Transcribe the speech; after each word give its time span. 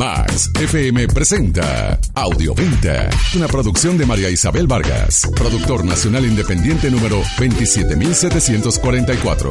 Max 0.00 0.50
FM 0.58 1.06
presenta 1.08 2.00
Audioventa, 2.14 3.10
una 3.36 3.46
producción 3.48 3.98
de 3.98 4.06
María 4.06 4.30
Isabel 4.30 4.66
Vargas, 4.66 5.28
productor 5.36 5.84
nacional 5.84 6.24
independiente 6.24 6.90
número 6.90 7.22
27744. 7.36 9.50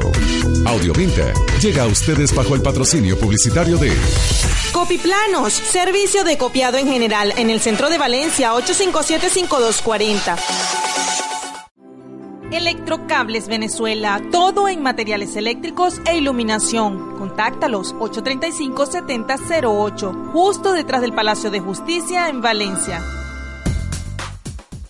Audioventa 0.66 1.32
llega 1.62 1.84
a 1.84 1.86
ustedes 1.86 2.34
bajo 2.34 2.56
el 2.56 2.64
patrocinio 2.64 3.20
publicitario 3.20 3.78
de 3.78 3.96
Copiplanos, 4.72 5.54
servicio 5.54 6.24
de 6.24 6.40
copiado 6.40 6.80
en 6.80 6.88
general 6.88 7.32
en 7.38 7.52
el 7.52 7.60
centro 7.60 7.88
de 7.88 8.00
Valencia 8.00 8.52
857-5240. 8.54 11.29
Electrocables 12.52 13.48
Venezuela, 13.48 14.20
todo 14.32 14.68
en 14.68 14.82
materiales 14.82 15.36
eléctricos 15.36 16.02
e 16.06 16.18
iluminación. 16.18 17.16
Contáctalos 17.18 17.94
835-7008, 17.96 20.32
justo 20.32 20.74
detrás 20.74 21.02
del 21.02 21.14
Palacio 21.14 21.52
de 21.52 21.60
Justicia 21.60 22.28
en 22.28 22.42
Valencia. 22.42 23.04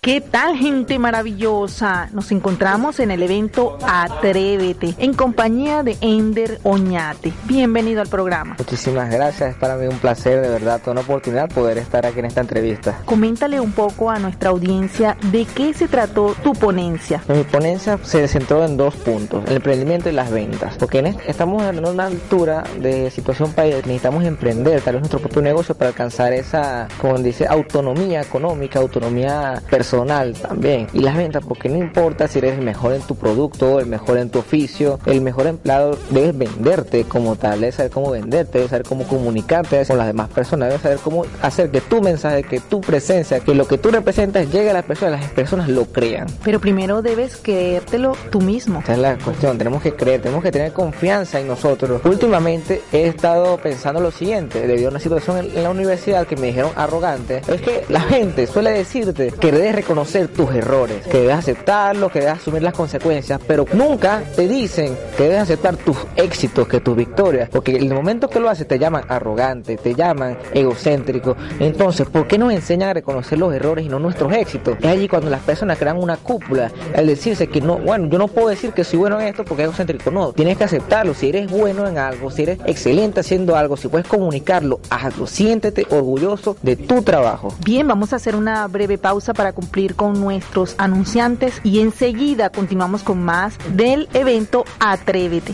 ¿Qué 0.10 0.22
tal 0.22 0.58
gente 0.58 0.98
maravillosa? 0.98 2.10
Nos 2.14 2.32
encontramos 2.32 3.00
en 3.00 3.12
el 3.12 3.22
evento 3.22 3.78
Atrévete 3.84 4.96
en 4.98 5.14
compañía 5.14 5.84
de 5.84 6.00
Ender 6.02 6.60
Oñate. 6.64 7.32
Bienvenido 7.44 8.02
al 8.02 8.08
programa. 8.08 8.56
Muchísimas 8.58 9.12
gracias, 9.12 9.52
es 9.52 9.56
para 9.58 9.76
mí 9.76 9.86
un 9.86 10.00
placer, 10.00 10.42
de 10.42 10.50
verdad, 10.50 10.80
toda 10.80 10.94
una 10.94 11.02
oportunidad 11.02 11.48
poder 11.50 11.78
estar 11.78 12.08
aquí 12.08 12.18
en 12.18 12.26
esta 12.26 12.42
entrevista. 12.42 13.00
Coméntale 13.06 13.60
un 13.60 13.72
poco 13.72 14.10
a 14.10 14.18
nuestra 14.18 14.50
audiencia 14.50 15.16
de 15.32 15.46
qué 15.46 15.76
se 15.76 15.88
trató 15.88 16.36
tu 16.44 16.54
ponencia. 16.54 17.22
Mi 17.28 17.44
ponencia 17.44 18.00
se 18.02 18.28
centró 18.28 18.66
en 18.66 18.78
dos 18.78 18.96
puntos, 18.96 19.44
el 19.46 19.58
emprendimiento 19.58 20.10
y 20.10 20.14
las 20.14 20.32
ventas, 20.32 20.76
porque 20.80 21.18
estamos 21.28 21.62
en 21.62 21.86
una 21.86 22.08
altura 22.08 22.64
de 22.80 23.12
situación 23.12 23.54
país, 23.54 23.76
necesitamos 23.76 24.24
emprender 24.24 24.82
tal 24.82 24.96
vez 24.96 25.02
nuestro 25.02 25.20
propio 25.20 25.44
negocio 25.44 25.76
para 25.76 25.90
alcanzar 25.90 26.34
esa, 26.34 26.88
como 27.00 27.16
dice, 27.20 27.46
autonomía 27.46 28.22
económica, 28.22 28.80
autonomía 28.80 29.62
personal 29.70 29.99
personal 30.00 30.34
también. 30.34 30.88
Y 30.94 31.00
las 31.00 31.16
ventas, 31.16 31.44
porque 31.46 31.70
no 31.70 31.78
importa 31.78 32.28
si 32.28 32.40
eres 32.40 32.58
el 32.58 32.64
mejor 32.64 32.94
en 32.94 33.02
tu 33.02 33.16
producto, 33.16 33.80
el 33.80 33.86
mejor 33.86 34.18
en 34.18 34.30
tu 34.30 34.40
oficio, 34.40 35.00
el 35.06 35.22
mejor 35.22 35.48
empleado, 35.48 35.98
debes 36.10 36.38
venderte 36.38 37.04
como 37.04 37.36
tal, 37.36 37.62
debes 37.62 37.76
saber 37.76 37.92
cómo 37.92 38.12
venderte, 38.12 38.60
debes 38.60 38.72
saber 38.72 38.86
cómo 38.86 39.08
comunicarte 39.08 39.84
con 39.86 39.98
las 39.98 40.08
demás 40.08 40.30
personas, 40.30 40.70
debes 40.70 40.82
saber 40.82 41.00
cómo 41.00 41.26
hacer 41.42 41.70
que 41.70 41.82
tu 41.82 42.02
mensaje, 42.02 42.44
que 42.44 42.60
tu 42.60 42.82
presencia, 42.82 43.40
que 43.40 43.54
lo 43.54 43.68
que 43.68 43.78
tú 43.78 43.92
representas 43.92 44.52
llegue 44.52 44.70
a 44.70 44.74
las 44.74 44.86
personas, 44.86 45.22
las 45.22 45.32
personas 45.32 45.70
lo 45.70 45.86
crean. 45.86 46.28
Pero 46.44 46.60
primero 46.60 47.02
debes 47.02 47.38
creértelo 47.38 48.16
tú 48.30 48.42
mismo. 48.42 48.80
Esa 48.80 48.94
es 48.94 49.00
la 49.00 49.18
cuestión, 49.18 49.58
tenemos 49.58 49.82
que 49.82 49.94
creer, 49.94 50.22
tenemos 50.22 50.44
que 50.44 50.52
tener 50.52 50.72
confianza 50.72 51.40
en 51.40 51.48
nosotros. 51.48 52.02
Últimamente 52.06 52.82
he 52.92 53.08
estado 53.08 53.58
pensando 53.58 54.00
lo 54.00 54.12
siguiente, 54.12 54.66
debido 54.66 54.88
a 54.88 54.92
una 54.92 55.00
situación 55.00 55.38
en 55.38 55.64
la 55.64 55.70
universidad 55.70 56.26
que 56.26 56.36
me 56.36 56.48
dijeron 56.48 56.72
arrogante, 56.76 57.42
es 57.48 57.62
que 57.62 57.84
la 57.90 58.02
gente 58.02 58.48
suele 58.48 58.72
decirte 58.72 59.32
que 59.32 59.52
debes 59.52 59.76
reconocer 59.82 60.28
tus 60.28 60.54
errores, 60.54 61.06
que 61.08 61.22
debes 61.22 61.38
aceptarlos, 61.38 62.12
que 62.12 62.20
debes 62.20 62.36
asumir 62.36 62.62
las 62.64 62.74
consecuencias, 62.74 63.40
pero 63.48 63.66
nunca 63.74 64.22
te 64.36 64.48
dicen 64.48 64.98
que 65.16 65.24
debes 65.24 65.40
aceptar 65.40 65.78
tus 65.78 65.98
éxitos, 66.16 66.68
que 66.68 66.82
tus 66.82 66.96
victorias, 66.96 67.50
porque 67.50 67.78
en 67.78 67.84
el 67.84 67.94
momento 67.94 68.30
que 68.30 68.40
lo 68.40 68.50
haces 68.50 68.68
te 68.68 68.78
llaman 68.78 69.04
arrogante, 69.08 69.78
te 69.78 69.96
llaman 69.96 70.38
egocéntrico. 70.54 71.38
Entonces, 71.60 72.08
¿por 72.10 72.28
qué 72.28 72.38
nos 72.38 72.52
enseñan 72.52 72.90
a 72.90 72.94
reconocer 72.94 73.38
los 73.38 73.54
errores 73.54 73.86
y 73.86 73.90
no 73.90 74.00
nuestros 74.00 74.34
éxitos? 74.34 74.78
Es 74.82 74.86
allí 74.86 75.08
cuando 75.08 75.30
las 75.30 75.42
personas 75.42 75.78
crean 75.78 75.98
una 75.98 76.18
cúpula 76.18 76.72
al 76.96 77.08
decirse 77.08 77.48
que 77.48 77.62
no, 77.62 77.78
bueno, 77.78 78.08
yo 78.10 78.18
no 78.18 78.28
puedo 78.28 78.50
decir 78.50 78.74
que 78.74 78.84
soy 78.84 79.00
bueno 79.00 79.20
en 79.20 79.28
esto 79.28 79.46
porque 79.46 79.64
es 79.64 79.68
egocéntrico, 79.70 80.12
no, 80.12 80.34
tienes 80.34 80.58
que 80.58 80.66
aceptarlo. 80.66 81.14
Si 81.14 81.30
eres 81.30 81.50
bueno 81.50 81.88
en 81.88 81.98
algo, 81.98 82.32
si 82.32 82.44
eres 82.44 82.60
excelente 82.66 83.22
haciendo 83.22 83.56
algo, 83.56 83.78
si 83.78 83.88
puedes 83.88 84.08
comunicarlo, 84.08 84.80
hazlo, 84.90 85.26
siéntete 85.26 85.88
orgulloso 85.90 86.58
de 86.62 86.76
tu 86.76 87.02
trabajo. 87.02 87.54
Bien, 87.64 87.88
vamos 87.88 88.12
a 88.12 88.18
hacer 88.18 88.36
una 88.36 88.68
breve 88.68 88.98
pausa 88.98 89.34
para 89.34 89.54
cumplir 89.70 89.96
con 89.96 90.20
nuestros 90.20 90.74
anunciantes 90.80 91.62
y 91.64 91.82
enseguida 91.82 92.50
continuamos 92.50 93.04
con 93.04 93.24
más 93.24 93.56
del 93.76 94.10
evento 94.14 94.66
Atrévete. 94.80 95.54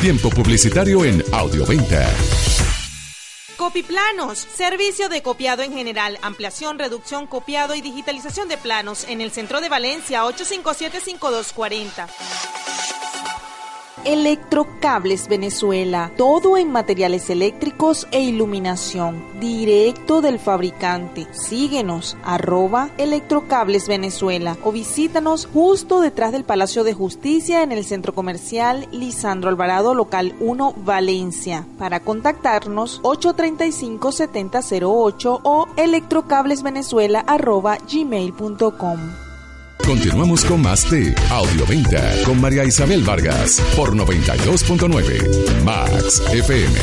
Tiempo 0.00 0.30
publicitario 0.30 1.04
en 1.04 1.24
Audioventa. 1.32 2.08
Copiplanos, 3.56 4.38
servicio 4.38 5.08
de 5.08 5.22
copiado 5.22 5.64
en 5.64 5.72
general, 5.72 6.20
ampliación, 6.22 6.78
reducción, 6.78 7.26
copiado 7.26 7.74
y 7.74 7.80
digitalización 7.80 8.48
de 8.48 8.58
planos 8.58 9.08
en 9.08 9.20
el 9.20 9.32
centro 9.32 9.60
de 9.60 9.68
Valencia 9.68 10.22
857-5240. 10.22 12.63
Electrocables 14.04 15.28
Venezuela, 15.28 16.10
todo 16.16 16.58
en 16.58 16.70
materiales 16.70 17.30
eléctricos 17.30 18.06
e 18.10 18.20
iluminación, 18.20 19.24
directo 19.40 20.20
del 20.20 20.38
fabricante. 20.38 21.26
Síguenos, 21.32 22.18
arroba 22.22 22.90
Electrocables 22.98 23.88
Venezuela 23.88 24.58
o 24.62 24.72
visítanos 24.72 25.46
justo 25.46 26.00
detrás 26.00 26.32
del 26.32 26.44
Palacio 26.44 26.84
de 26.84 26.92
Justicia 26.92 27.62
en 27.62 27.72
el 27.72 27.82
Centro 27.84 28.14
Comercial 28.14 28.86
Lisandro 28.92 29.48
Alvarado, 29.48 29.94
local 29.94 30.34
1, 30.40 30.74
Valencia. 30.84 31.64
Para 31.78 32.00
contactarnos, 32.00 33.00
835-7008 33.02 35.40
o 35.42 35.66
electrocablesvenezuela 35.76 37.20
arroba 37.20 37.78
gmail.com. 37.90 39.23
Continuamos 39.86 40.46
con 40.46 40.62
más 40.62 40.90
de 40.90 41.14
Audioventa 41.30 42.00
con 42.24 42.40
María 42.40 42.64
Isabel 42.64 43.02
Vargas 43.02 43.60
por 43.76 43.94
92.9 43.94 45.62
Max 45.62 46.22
FM. 46.32 46.74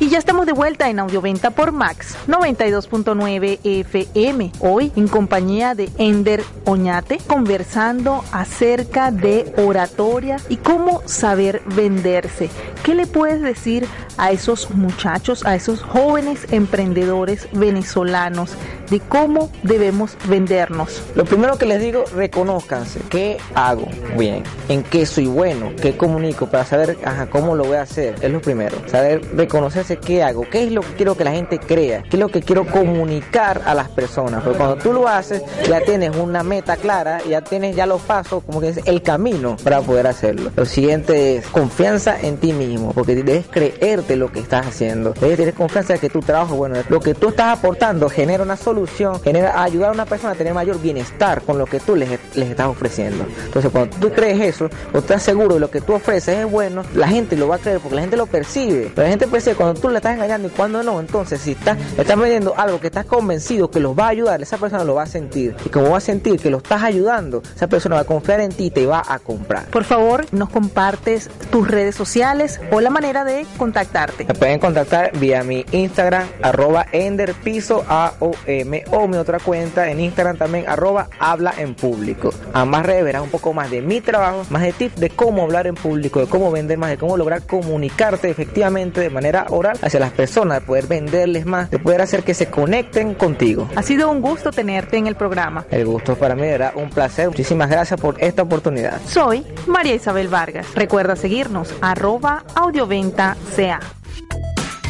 Y 0.00 0.08
ya 0.08 0.18
estamos 0.18 0.46
de 0.46 0.52
vuelta 0.52 0.88
en 0.88 1.00
Audioventa 1.00 1.50
por 1.50 1.72
Max 1.72 2.16
92.9 2.26 3.58
FM. 3.62 4.52
Hoy 4.60 4.90
en 4.96 5.08
compañía 5.08 5.74
de 5.74 5.90
Ender 5.98 6.42
Oñate 6.64 7.18
conversando 7.18 8.24
acerca 8.32 9.10
de 9.10 9.52
oratoria 9.58 10.38
y 10.48 10.56
cómo 10.56 11.02
saber 11.04 11.60
venderse. 11.66 12.48
¿Qué 12.82 12.94
le 12.94 13.06
puedes 13.06 13.42
decir 13.42 13.86
a 14.16 14.30
esos 14.30 14.70
muchachos, 14.70 15.44
a 15.44 15.54
esos 15.54 15.82
jóvenes 15.82 16.46
emprendedores 16.50 17.48
venezolanos 17.52 18.56
de 18.90 19.00
cómo 19.00 19.50
debemos 19.62 20.16
vendernos? 20.28 21.02
Lo 21.14 21.24
primero 21.24 21.58
que 21.58 21.66
les 21.66 21.80
digo, 21.80 22.04
reconozcanse. 22.14 23.00
¿Qué 23.08 23.38
hago 23.54 23.88
bien? 24.16 24.42
¿En 24.68 24.82
qué 24.82 25.06
soy 25.06 25.26
bueno? 25.26 25.72
¿Qué 25.80 25.96
comunico? 25.96 26.46
Para 26.46 26.64
saber 26.64 26.96
cómo 27.30 27.54
lo 27.54 27.64
voy 27.64 27.76
a 27.76 27.82
hacer. 27.82 28.14
Es 28.20 28.30
lo 28.30 28.40
primero. 28.40 28.76
Saber 28.86 29.20
reconocerse 29.36 29.96
qué 29.98 30.22
hago, 30.22 30.48
qué 30.50 30.64
es 30.64 30.72
lo 30.72 30.80
que 30.82 30.94
quiero 30.94 31.16
que 31.16 31.24
la 31.24 31.32
gente 31.32 31.58
crea, 31.58 32.02
qué 32.02 32.16
es 32.16 32.20
lo 32.20 32.28
que 32.28 32.42
quiero 32.42 32.66
comunicar 32.66 33.62
a 33.64 33.74
las 33.74 33.88
personas. 33.88 34.42
Porque 34.42 34.58
cuando 34.58 34.76
tú 34.76 34.92
lo 34.92 35.08
haces, 35.08 35.42
ya 35.68 35.80
tienes 35.80 36.16
una 36.16 36.42
meta 36.42 36.76
clara, 36.76 37.20
ya 37.28 37.40
tienes 37.42 37.76
ya 37.76 37.86
los 37.86 38.02
pasos, 38.02 38.42
como 38.44 38.60
que 38.60 38.70
es 38.70 38.80
el 38.84 39.02
camino 39.02 39.56
para 39.62 39.80
poder 39.80 40.06
hacerlo. 40.06 40.50
Lo 40.56 40.64
siguiente 40.64 41.36
es 41.36 41.46
confianza 41.46 42.18
en 42.20 42.36
ti 42.38 42.52
mismo, 42.52 42.92
porque 42.92 43.14
debes 43.14 43.46
creerte 43.48 44.16
lo 44.16 44.30
que 44.32 44.40
estás 44.40 44.66
haciendo. 44.66 45.12
Debes 45.12 45.36
tener 45.36 45.54
confianza 45.54 45.94
de 45.94 45.98
que 45.98 46.10
tu 46.10 46.20
trabajo, 46.20 46.56
bueno, 46.56 46.76
lo 46.88 47.00
que 47.00 47.14
tú 47.14 47.28
estás 47.28 47.58
aportando 47.58 48.08
genera 48.08 48.42
una 48.42 48.56
solución, 48.56 48.77
genera 49.22 49.62
ayudar 49.62 49.90
a 49.90 49.92
una 49.92 50.06
persona 50.06 50.32
a 50.32 50.36
tener 50.36 50.54
mayor 50.54 50.80
bienestar 50.80 51.42
con 51.42 51.58
lo 51.58 51.66
que 51.66 51.80
tú 51.80 51.96
les, 51.96 52.10
les 52.34 52.50
estás 52.50 52.66
ofreciendo. 52.66 53.24
Entonces, 53.44 53.70
cuando 53.70 53.96
tú 53.96 54.10
crees 54.12 54.40
eso, 54.40 54.68
o 54.92 54.98
estás 54.98 55.22
seguro 55.22 55.54
de 55.54 55.60
lo 55.60 55.70
que 55.70 55.80
tú 55.80 55.94
ofreces 55.94 56.38
es 56.38 56.50
bueno, 56.50 56.82
la 56.94 57.08
gente 57.08 57.36
lo 57.36 57.48
va 57.48 57.56
a 57.56 57.58
creer 57.58 57.80
porque 57.80 57.96
la 57.96 58.02
gente 58.02 58.16
lo 58.16 58.26
percibe. 58.26 58.92
la 58.94 59.08
gente 59.08 59.26
percibe 59.26 59.56
cuando 59.56 59.80
tú 59.80 59.88
le 59.90 59.96
estás 59.96 60.14
engañando 60.14 60.48
y 60.48 60.50
cuando 60.50 60.82
no. 60.82 61.00
Entonces, 61.00 61.40
si 61.40 61.52
estás, 61.52 61.78
estás 61.96 62.18
vendiendo 62.18 62.54
algo 62.56 62.80
que 62.80 62.88
estás 62.88 63.06
convencido 63.06 63.70
que 63.70 63.80
los 63.80 63.98
va 63.98 64.06
a 64.06 64.08
ayudar, 64.08 64.40
esa 64.42 64.58
persona 64.58 64.84
lo 64.84 64.94
va 64.94 65.02
a 65.02 65.06
sentir. 65.06 65.56
Y 65.64 65.68
como 65.68 65.90
va 65.90 65.98
a 65.98 66.00
sentir 66.00 66.40
que 66.40 66.50
lo 66.50 66.58
estás 66.58 66.82
ayudando, 66.82 67.42
esa 67.54 67.66
persona 67.66 67.96
va 67.96 68.02
a 68.02 68.04
confiar 68.04 68.40
en 68.40 68.52
ti 68.52 68.66
y 68.66 68.70
te 68.70 68.86
va 68.86 69.02
a 69.06 69.18
comprar. 69.18 69.66
Por 69.66 69.84
favor, 69.84 70.26
nos 70.32 70.50
compartes 70.50 71.30
tus 71.50 71.68
redes 71.68 71.94
sociales 71.94 72.60
o 72.70 72.80
la 72.80 72.90
manera 72.90 73.24
de 73.24 73.46
contactarte. 73.56 74.24
Me 74.24 74.34
pueden 74.34 74.58
contactar 74.58 75.16
vía 75.18 75.42
mi 75.42 75.64
Instagram, 75.72 76.26
arroba 76.42 76.86
enderpiso 76.92 77.84
AOM 77.88 78.67
o 78.90 79.08
mi 79.08 79.16
otra 79.16 79.38
cuenta 79.38 79.90
en 79.90 80.00
Instagram 80.00 80.36
también, 80.36 80.64
arroba 80.68 81.08
habla 81.18 81.54
en 81.56 81.74
público. 81.74 82.32
Ambas 82.52 82.84
redes 82.86 83.04
verás 83.04 83.22
un 83.22 83.30
poco 83.30 83.52
más 83.52 83.70
de 83.70 83.82
mi 83.82 84.00
trabajo, 84.00 84.44
más 84.50 84.62
de 84.62 84.72
tips 84.72 84.96
de 84.96 85.10
cómo 85.10 85.42
hablar 85.42 85.66
en 85.66 85.74
público, 85.74 86.20
de 86.20 86.26
cómo 86.26 86.50
vender 86.50 86.78
más, 86.78 86.90
de 86.90 86.98
cómo 86.98 87.16
lograr 87.16 87.42
comunicarte 87.42 88.30
efectivamente 88.30 89.00
de 89.00 89.10
manera 89.10 89.46
oral 89.50 89.78
hacia 89.82 90.00
las 90.00 90.12
personas, 90.12 90.60
de 90.60 90.66
poder 90.66 90.86
venderles 90.86 91.46
más, 91.46 91.70
de 91.70 91.78
poder 91.78 92.00
hacer 92.00 92.22
que 92.22 92.34
se 92.34 92.46
conecten 92.46 93.14
contigo. 93.14 93.68
Ha 93.76 93.82
sido 93.82 94.10
un 94.10 94.20
gusto 94.20 94.50
tenerte 94.50 94.96
en 94.96 95.06
el 95.06 95.14
programa. 95.14 95.66
El 95.70 95.86
gusto 95.86 96.16
para 96.16 96.34
mí 96.34 96.46
era 96.46 96.72
un 96.74 96.90
placer. 96.90 97.28
Muchísimas 97.28 97.70
gracias 97.70 98.00
por 98.00 98.22
esta 98.22 98.42
oportunidad. 98.42 99.00
Soy 99.06 99.44
María 99.66 99.94
Isabel 99.94 100.28
Vargas. 100.28 100.66
Recuerda 100.74 101.16
seguirnos, 101.16 101.74
arroba 101.80 102.44
audioventa 102.54 103.36
sea. 103.54 103.80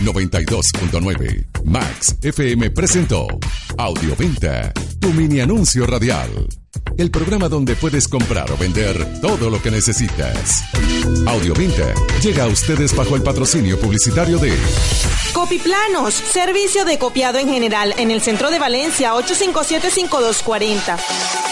92.9 0.03 1.48
Max 1.65 2.17
FM 2.23 2.71
presentó 2.71 3.27
Audioventa, 3.77 4.73
tu 5.01 5.13
mini 5.13 5.41
anuncio 5.41 5.87
radial. 5.87 6.31
el 6.97 7.11
programa 7.11 7.49
donde 7.49 7.77
puedes 7.77 8.09
comprar 8.09 8.51
o 8.51 8.57
vender 8.57 9.21
todo 9.21 9.51
lo 9.51 9.63
que 9.63 9.71
necesitas. 9.71 10.65
Audioventa 11.27 11.95
llega 12.21 12.45
a 12.45 12.49
ustedes 12.49 12.95
bajo 12.95 13.15
el 13.15 13.23
patrocinio 13.23 13.79
publicitario 13.79 14.39
de 14.39 14.53
Copiplanos, 15.33 16.15
servicio 16.15 16.85
de 16.85 16.99
copiado 16.99 17.39
en 17.39 17.49
general 17.49 17.95
en 17.99 18.11
el 18.11 18.21
centro 18.21 18.51
de 18.51 18.59
Valencia 18.59 19.13
857-5240. 19.15 21.48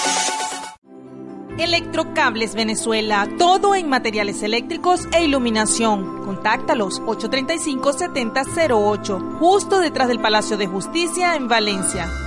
Electrocables 1.58 2.54
Venezuela, 2.54 3.26
todo 3.38 3.74
en 3.74 3.88
materiales 3.88 4.42
eléctricos 4.42 5.08
e 5.12 5.24
iluminación. 5.24 6.22
Contáctalos 6.24 7.00
835-7008, 7.02 9.38
justo 9.38 9.80
detrás 9.80 10.08
del 10.08 10.20
Palacio 10.20 10.58
de 10.58 10.66
Justicia 10.66 11.34
en 11.34 11.48
Valencia. 11.48 12.25